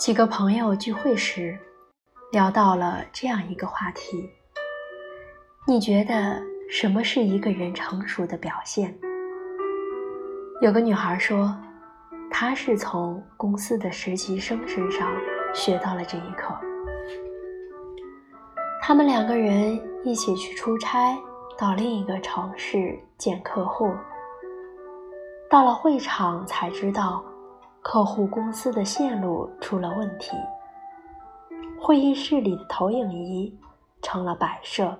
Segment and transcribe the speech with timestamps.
[0.00, 1.58] 几个朋友聚会时，
[2.32, 4.30] 聊到了这样一个话题：
[5.68, 8.98] 你觉得什么是一个人成熟的表现？
[10.62, 11.54] 有个女孩说，
[12.30, 15.12] 她是从公司的实习生身上
[15.52, 16.58] 学到了这一课。
[18.80, 21.14] 他们两个人一起去出差，
[21.58, 23.94] 到另一个城市见客户。
[25.50, 27.22] 到了会场才知道。
[27.82, 30.36] 客户公司的线路出了问题，
[31.80, 33.58] 会议室里的投影仪
[34.02, 34.98] 成了摆设，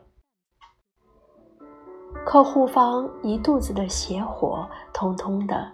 [2.24, 5.70] 客户方一肚子的邪火，通通的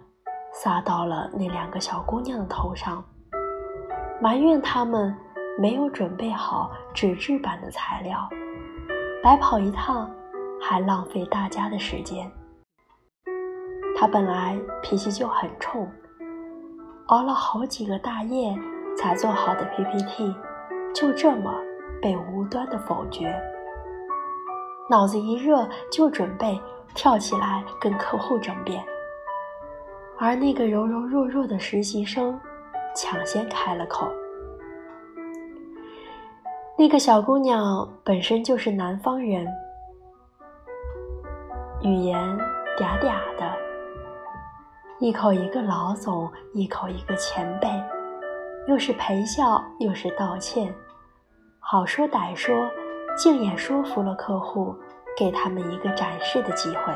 [0.51, 3.01] 撒到了那两个小姑娘的头上，
[4.21, 5.15] 埋怨他们
[5.57, 8.27] 没有准备好纸质版的材料，
[9.23, 10.11] 白跑一趟，
[10.61, 12.29] 还浪费大家的时间。
[13.97, 15.89] 他本来脾气就很冲。
[17.07, 18.53] 熬了好几个大夜
[18.97, 20.35] 才做好的 PPT，
[20.93, 21.53] 就这么
[22.01, 23.33] 被无端的否决。
[24.89, 26.59] 脑子一热就准备
[26.95, 28.83] 跳起来跟客户争辩，
[30.17, 32.37] 而那个柔柔弱弱的实习生
[32.93, 34.07] 抢先开了口。
[36.77, 39.47] 那个小姑娘本身就是南方人，
[41.83, 42.19] 语言
[42.77, 43.66] 嗲嗲的。
[44.99, 47.69] 一口一个老总，一口一个前辈，
[48.67, 50.73] 又是陪笑又是道歉，
[51.59, 52.67] 好说歹说，
[53.15, 54.75] 竟也说服了客户，
[55.15, 56.91] 给他们一个展示的机会。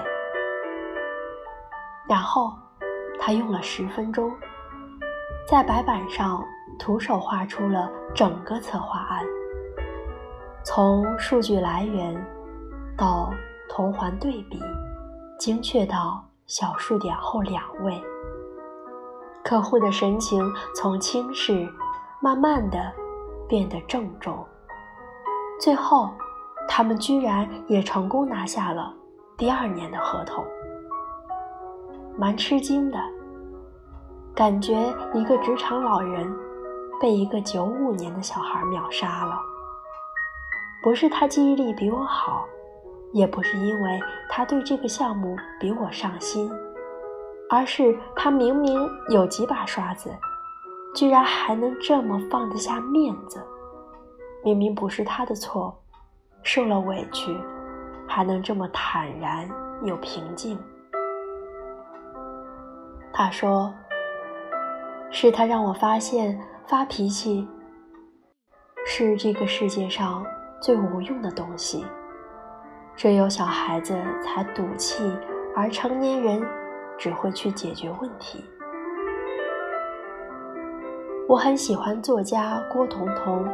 [2.10, 2.52] 然后，
[3.20, 4.32] 他用了十分钟，
[5.48, 6.44] 在白板上
[6.80, 9.24] 徒手画出了整个策划案，
[10.64, 12.20] 从数据来源
[12.98, 13.32] 到
[13.70, 14.60] 同环对比，
[15.38, 16.31] 精确到。
[16.52, 18.04] 小数点后两位，
[19.42, 21.66] 客户的神情从轻视
[22.20, 22.92] 慢慢的
[23.48, 24.46] 变得郑重，
[25.62, 26.10] 最后，
[26.68, 28.94] 他们居然也成功拿下了
[29.38, 30.44] 第二年的合同。
[32.18, 33.00] 蛮吃惊的，
[34.36, 36.30] 感觉一个职场老人
[37.00, 39.40] 被一个九五年的小孩秒杀了。
[40.84, 42.46] 不是他记忆力比我好。
[43.14, 44.00] 也不是因为
[44.30, 46.52] 他对这个项目比我上心，
[47.50, 50.10] 而是他明明有几把刷子，
[50.96, 53.46] 居然还能这么放得下面子。
[54.44, 55.78] 明明不是他的错，
[56.42, 57.38] 受了委屈，
[58.08, 59.50] 还能这么坦然
[59.84, 60.58] 又平静。
[63.14, 63.74] 他说
[65.12, 67.48] ：“是他让我发现发脾气
[68.86, 70.26] 是这个世界上
[70.62, 71.86] 最无用的东西。”
[72.96, 75.12] 只有小孩子才赌气，
[75.56, 76.46] 而成年人
[76.98, 78.44] 只会去解决问题。
[81.28, 83.48] 我很喜欢作家郭彤彤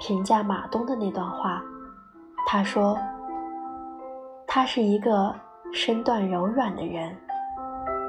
[0.00, 1.62] 评价马东的那段话，
[2.46, 2.98] 他说
[4.48, 5.32] ：“他是一个
[5.72, 7.16] 身段柔软的人，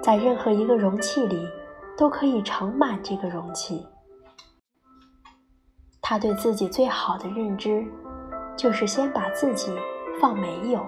[0.02, 1.48] 在任何一个容器里
[1.96, 3.86] 都可以盛满这个容器。
[6.02, 7.86] 他对自己最好的认知，
[8.58, 9.72] 就是先把自己。”
[10.22, 10.82] 放没有，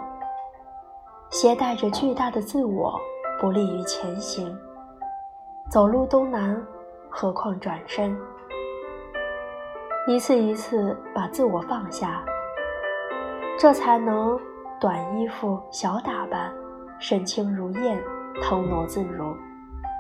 [1.30, 3.00] 携带着巨大的自我，
[3.40, 4.56] 不利于前行。
[5.70, 6.62] 走路都难，
[7.10, 8.16] 何况转身？
[10.08, 12.24] 一次一次把自我放下，
[13.58, 14.40] 这才能
[14.80, 16.54] 短衣服小打扮，
[17.00, 18.02] 身轻如燕，
[18.42, 19.36] 腾挪自如，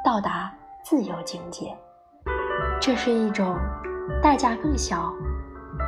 [0.05, 0.53] 到达
[0.83, 1.75] 自由境界。
[2.79, 3.57] 这是一种
[4.21, 5.11] 代价更小、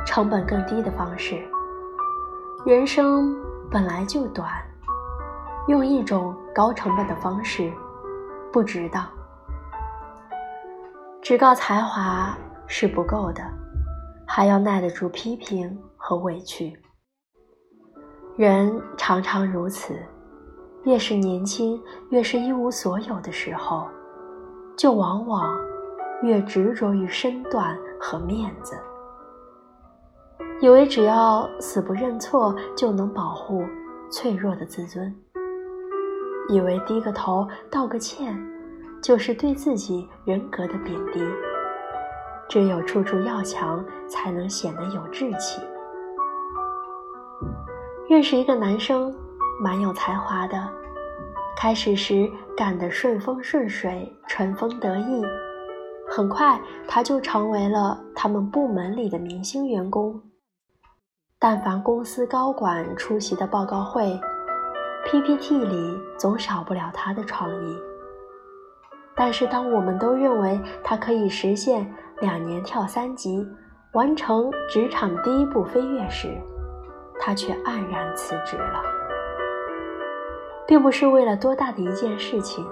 [0.04, 1.46] 成本更低的方式。
[2.66, 3.36] 人生
[3.70, 4.50] 本来就短，
[5.68, 7.72] 用一种高成本的方式，
[8.52, 9.08] 不值当。
[11.22, 12.36] 只靠才华
[12.66, 13.42] 是不够的，
[14.26, 16.76] 还要耐得住批评和委屈。
[18.36, 19.96] 人常常如此，
[20.82, 21.80] 越是年轻，
[22.10, 23.86] 越是一无所有的时候，
[24.76, 25.56] 就往往
[26.22, 28.76] 越执着于身段和面子。
[30.60, 33.64] 以为只要死不认错就能保护
[34.10, 35.14] 脆弱的自尊，
[36.48, 38.36] 以为低个头道个歉
[39.00, 41.22] 就是对自己人格的贬低，
[42.48, 45.60] 只有处处要强才能显得有志气。
[48.08, 49.14] 认识一个男生，
[49.62, 50.68] 蛮有才华的，
[51.56, 55.22] 开始时干得顺风顺水、春风得意，
[56.10, 60.20] 很快他就成为了他们部门里的明星员工。
[61.40, 64.18] 但凡公司高管出席的报告会
[65.04, 67.78] ，PPT 里总少不了他的创意。
[69.14, 73.46] 但是，当我们都认为他可以实现两年跳三级，
[73.92, 76.36] 完成职场第一步飞跃时，
[77.20, 78.82] 他却黯然辞职了，
[80.66, 82.66] 并不是为了多大的一件事情，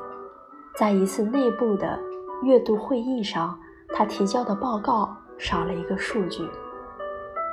[0.75, 1.97] 在一次内部的
[2.43, 3.57] 月度会议上，
[3.95, 6.45] 他提交的报告少了一个数据，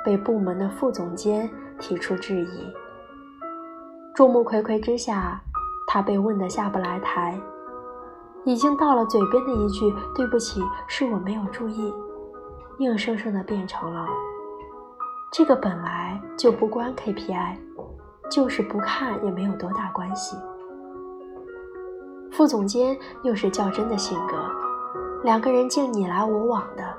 [0.04, 2.72] 被部门的副总监提出质疑。
[4.14, 5.40] 众目睽睽之下，
[5.88, 7.40] 他被问得下不来台，
[8.44, 11.92] 已经到了嘴边的一句“对不起，是我没有注意”，
[12.78, 14.06] 硬生生的变成了。
[15.32, 17.56] 这个本来就不关 KPI，
[18.30, 20.36] 就是不看也没有多大关系。
[22.30, 24.36] 副总监又是较真的性格，
[25.24, 26.96] 两个人竟你来我往的，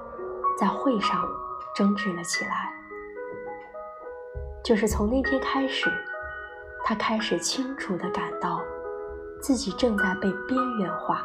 [0.60, 1.26] 在会上
[1.74, 2.75] 争执了起来。
[4.66, 5.92] 就是从那天开始，
[6.84, 8.60] 他开始清楚地感到，
[9.40, 11.24] 自己正在被边缘化，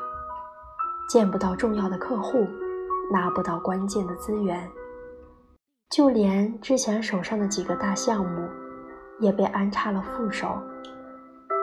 [1.09, 2.47] 见不到重要的客户，
[3.11, 4.71] 拿不到关键的资源。
[5.89, 8.47] 就连之前手上的几个大项目，
[9.21, 10.59] 也被安插了副手。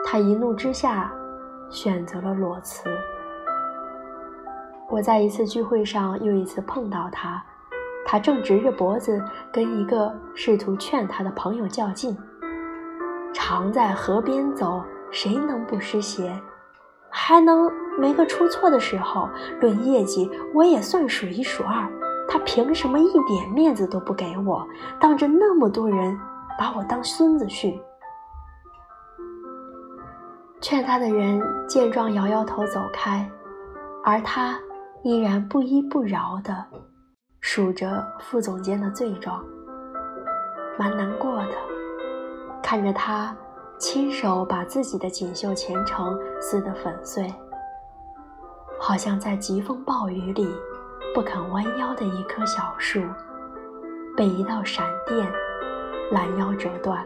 [0.04, 1.12] 他一怒之下，
[1.70, 2.90] 选择了裸辞。
[4.90, 7.40] 我在一次聚会上又一次碰到他，
[8.10, 9.22] 他正直着脖子
[9.52, 12.16] 跟一个试图劝他的朋友较劲。
[13.34, 16.34] 常在河边走，谁能不湿鞋？
[17.10, 19.28] 还能没个出错的时候？
[19.60, 21.86] 论业绩，我也算数一数二。
[22.26, 24.66] 他凭什么一点面子都不给我？
[24.98, 26.18] 当着那么多人
[26.58, 27.78] 把我当孙子训？
[30.62, 33.30] 劝他的人见状摇摇头走开，
[34.02, 34.58] 而他
[35.04, 36.64] 依然不依不饶的
[37.50, 39.42] 数着副总监的罪状，
[40.78, 41.54] 蛮难过的。
[42.62, 43.34] 看着他
[43.78, 47.34] 亲手把自己的锦绣前程撕得粉碎，
[48.78, 50.46] 好像在疾风暴雨里。
[51.14, 53.00] 不肯弯腰的一棵小树，
[54.14, 55.26] 被一道闪电
[56.12, 57.02] 拦腰折断。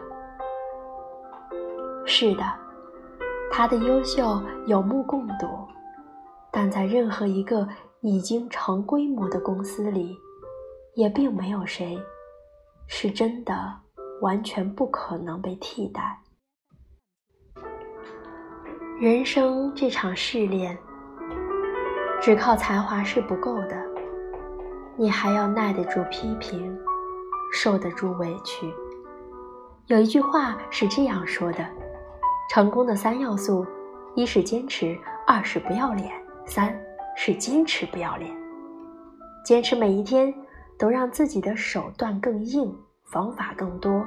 [2.05, 2.43] 是的，
[3.49, 5.47] 他的优秀有目共睹，
[6.51, 7.65] 但在任何一个
[8.01, 10.19] 已经成规模的公司里，
[10.95, 11.99] 也并没有谁
[12.87, 13.53] 是真的
[14.21, 16.19] 完全不可能被替代。
[18.99, 20.77] 人生这场试炼，
[22.21, 23.75] 只靠才华是不够的。
[24.95, 26.77] 你还要耐得住批评，
[27.51, 28.71] 受得住委屈。
[29.87, 31.67] 有一句话是这样说的：
[32.51, 33.65] 成功的三要素，
[34.15, 36.13] 一是坚持，二是不要脸，
[36.45, 36.79] 三
[37.17, 38.31] 是坚持不要脸。
[39.43, 40.33] 坚持每一天
[40.77, 44.05] 都让自己的手段更硬，方法更多，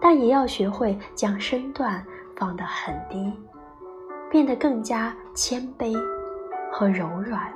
[0.00, 2.04] 但也要学会将身段
[2.36, 3.32] 放得很低，
[4.30, 5.94] 变得更加谦卑
[6.72, 7.52] 和柔软。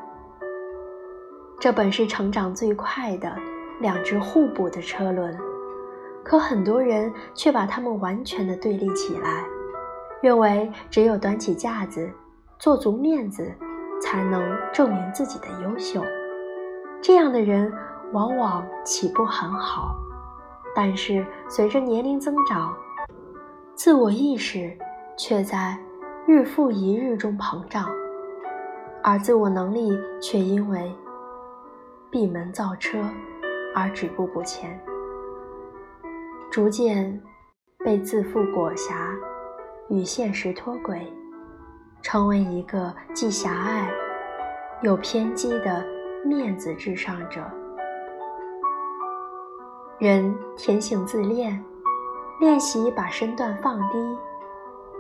[1.59, 3.35] 这本是成长最快的
[3.81, 5.37] 两只互补的车轮，
[6.23, 9.43] 可很多人却把它们完全的对立起来，
[10.21, 12.11] 认为只有端起架子，
[12.59, 13.51] 做足面子，
[14.01, 14.43] 才能
[14.73, 16.03] 证明自己的优秀。
[17.01, 17.73] 这样的人
[18.13, 19.97] 往往起步很好，
[20.75, 22.75] 但是随着年龄增长，
[23.75, 24.77] 自我意识
[25.17, 25.79] 却在
[26.27, 27.89] 日复一日中膨胀，
[29.03, 30.95] 而自我能力却因为。
[32.09, 32.99] 闭门造车，
[33.75, 34.81] 而止步不前，
[36.51, 37.21] 逐渐
[37.85, 38.95] 被自负裹挟，
[39.91, 41.13] 与现实脱轨，
[42.01, 43.91] 成为一个既狭隘
[44.83, 45.85] 又偏激的
[46.25, 47.43] 面子至上者。
[49.99, 51.59] 人天性自恋，
[52.39, 53.97] 练习把身段放低，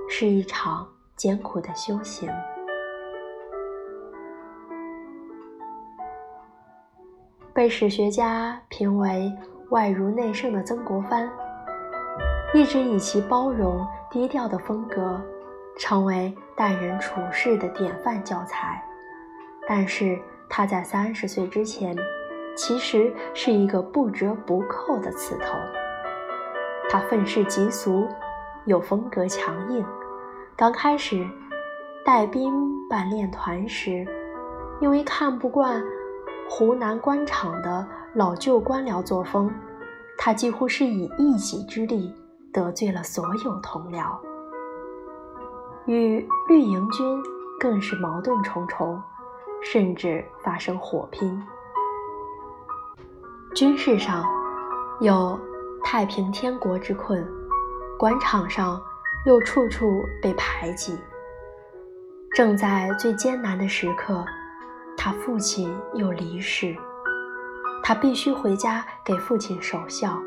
[0.08, 2.30] 是一场艰苦的修行。
[7.52, 9.30] 被史学家评为
[9.68, 11.30] 外儒内圣的曾国藩，
[12.54, 15.20] 一直以其包容低调的风格，
[15.78, 18.82] 成为待人处事的典范教材。
[19.68, 21.94] 但是他在三十岁之前，
[22.56, 25.56] 其实是一个不折不扣的刺头。
[26.88, 28.08] 他愤世嫉俗，
[28.64, 29.84] 又风格强硬。
[30.56, 31.28] 刚开始
[32.04, 32.52] 带兵
[32.88, 34.06] 办练团时，
[34.80, 35.84] 因为看不惯。
[36.48, 37.84] 湖南官场的
[38.14, 39.52] 老旧官僚作风，
[40.16, 42.14] 他几乎是以一己之力
[42.52, 44.16] 得罪了所有同僚，
[45.86, 47.20] 与绿营军
[47.58, 49.02] 更是矛盾重重，
[49.60, 51.44] 甚至发生火拼。
[53.56, 54.22] 军事上
[55.00, 55.40] 有
[55.82, 57.26] 太平天国之困，
[57.98, 58.78] 官场上
[59.24, 60.94] 又处处被排挤。
[62.34, 64.22] 正在最艰难的时刻。
[64.98, 66.74] 他父亲又离世，
[67.82, 70.20] 他必须回家给父亲守孝。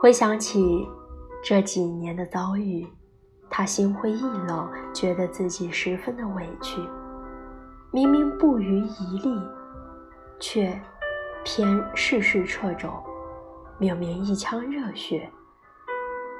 [0.00, 0.88] 回想起
[1.44, 2.86] 这几年的遭遇，
[3.50, 6.80] 他心灰意冷，觉得自己十分的委屈。
[7.90, 9.42] 明明不遗余力，
[10.40, 10.80] 却
[11.44, 12.88] 偏事事掣肘；
[13.78, 15.30] 明明一腔热血，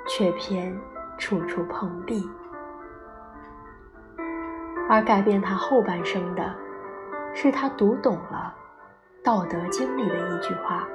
[0.07, 0.79] 却偏
[1.17, 2.29] 处处碰壁。
[4.91, 6.55] 而改变他后半生的，
[7.35, 8.55] 是他读懂了
[9.25, 10.87] 《道德经》里的一句话：“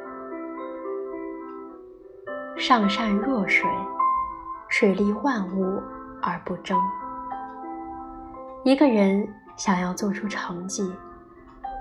[2.58, 3.70] 上善若水，
[4.68, 5.82] 水利万物
[6.22, 6.80] 而不争。”
[8.66, 10.92] 一个人想要做出成绩，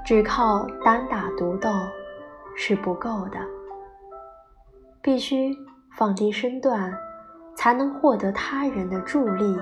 [0.04, 1.70] 只靠单打独斗
[2.56, 3.38] 是不够的，
[5.00, 5.56] 必须
[5.96, 6.92] 放低身段，
[7.56, 9.58] 才能获得他人的助力。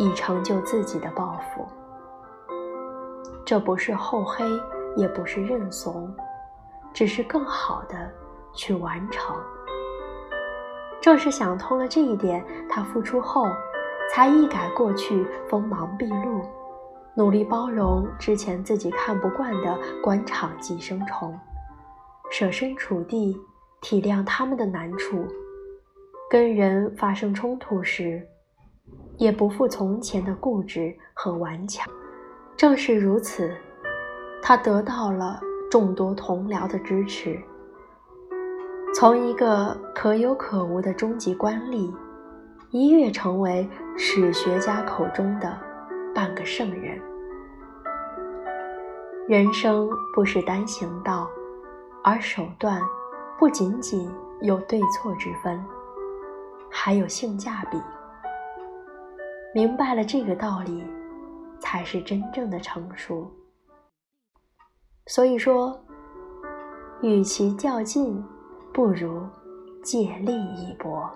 [0.00, 1.66] 以成就自己的抱负，
[3.44, 4.44] 这不是厚黑，
[4.94, 6.14] 也不是认怂，
[6.92, 8.08] 只是更好的
[8.54, 9.34] 去完成。
[11.00, 13.48] 正是想通了这一点，他付出后，
[14.14, 16.42] 才一改过去锋芒毕露，
[17.14, 21.36] 努力包容之前自己看不惯的官场寄生虫，
[22.30, 23.38] 设身处地
[23.80, 25.26] 体谅他们的难处，
[26.30, 28.26] 跟人发生冲突时。
[29.16, 31.84] 也不复从前的固执和顽强，
[32.56, 33.52] 正是如此，
[34.40, 37.36] 他得到了众多同僚的支持，
[38.94, 41.92] 从一个可有可无的中级官吏，
[42.70, 45.58] 一跃成为史学家口中的
[46.14, 46.96] 半个圣人。
[49.26, 51.28] 人生不是单行道，
[52.02, 52.80] 而手段
[53.38, 55.62] 不仅仅有对错之分，
[56.70, 57.80] 还有性价比。
[59.54, 60.84] 明白了这个道理，
[61.60, 63.30] 才是真正的成熟。
[65.06, 65.78] 所以说，
[67.00, 68.22] 与其较劲，
[68.72, 69.26] 不如
[69.82, 71.10] 借力一搏。